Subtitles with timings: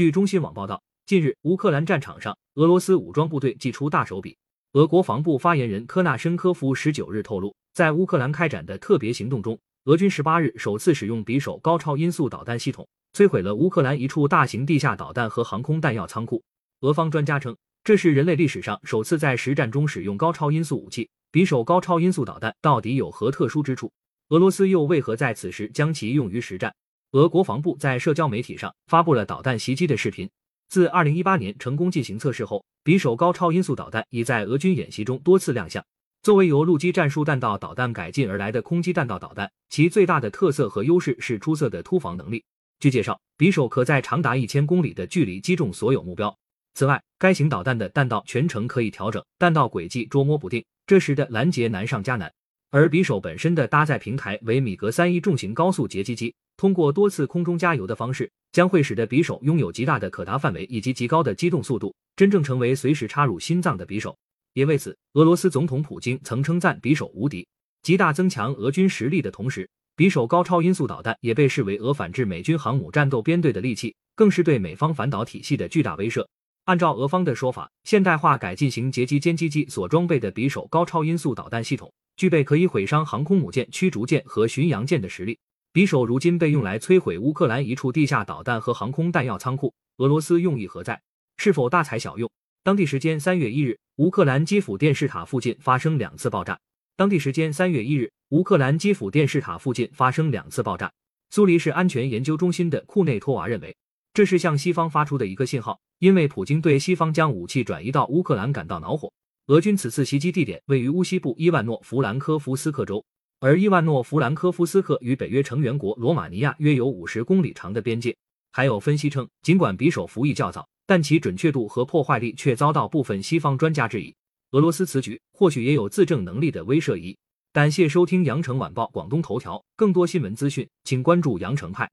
[0.00, 4.34] 据中新网报道，近日乌克兰战场上，俄罗斯武装部队祭出大手笔。
[4.72, 16.42] 俄国防部发言人科纳申科夫十九日透露，在乌克兰开展的特别行动中，俄军十八日首次使用匕首高超音速导弹系统，摧毁了乌克兰一处大型地下导弹和航空弹药仓库。
[16.80, 17.54] 俄方专家称，
[17.84, 21.10] 这是人类历史上首次在实战中使用高超音速武器。
[21.30, 23.92] 匕首高超音速导弹到底有何特殊之处？
[24.30, 26.74] 俄罗斯又为何在此时将其用于实战？
[27.12, 30.30] 俄国防部在社交媒体上发布了导弹袭击的视频。
[30.68, 35.84] 自二零一八年成功进行测试后，匕首高超音速导弹已在俄军演习中多次亮相。
[36.22, 42.44] 作为由陆基战术弹道导弹改进而来的空基弹道导弹，其最大的特色和优势是出色的突防能力。
[42.78, 46.32] 据介绍，匕首可在长达一千公里的距离击中所有目标。
[46.74, 52.32] 此外，该型导弹的弹道全程可以调整，弹道轨迹捉摸不定，这时的拦截难上加难。
[52.72, 64.16] 而匕首本身的搭载平台为米格三一重型高速截击机，通过多次空中加油的方式，将会使得匕首拥有极大的可达范围以及极高的机动速度，真正成为随时插入心脏的匕首。
[64.52, 67.44] 也为此，俄罗斯总统普京曾称赞匕首无敌，
[67.82, 76.24] 极大增强俄军实力的同时，匕首高超音速导弹也被视为俄反制美军航母战斗编队的利器，更是对美方反导体系的巨大威慑。
[76.66, 81.92] 按照俄方的说法，现代化改进型截击歼击机所装备的匕首高超音速导弹系统。
[82.20, 85.38] 具备可以毁伤航空母舰、驱逐舰和巡洋舰的实力。
[85.72, 91.00] 匕首如今被用来摧毁乌克兰一处地下导弹和航空弹药仓库，俄罗斯用意何在？
[91.38, 92.30] 是否大材小用？
[92.62, 96.60] 当地时间三月一日，乌克兰基辅电视塔附近发生两次爆炸。
[96.94, 100.92] 当地时间三月一日，乌克兰基辅电视塔附近发生两次爆炸。
[101.30, 103.74] 苏黎世安全研究中心的库内托娃认为，
[104.12, 109.10] 这是向西方发出的一个信号，因为普京对西方将武器转移到乌克兰感到恼火。
[109.50, 113.04] 俄军此次袭击地点位于乌西部伊万诺弗兰科夫斯克州，
[113.40, 118.16] 而伊万诺弗兰科夫斯克与北约成员国罗马尼亚约有五十公里长的边界。
[118.52, 124.14] 还有分析称，尽管匕首服役较早，但其准确度和破坏力却遭到部分西方专家质疑。
[124.52, 127.18] 俄罗斯此举或许也有自证能力的威慑意。
[127.52, 131.90] 感谢收听羊城晚报广东头条，更多新闻资讯，请关注羊城派。